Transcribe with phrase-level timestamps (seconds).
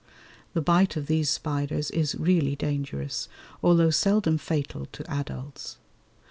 [0.55, 3.29] The bite of these spiders is really dangerous,
[3.61, 5.77] although seldom fatal to adults.